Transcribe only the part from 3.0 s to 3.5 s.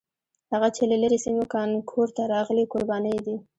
یې دي.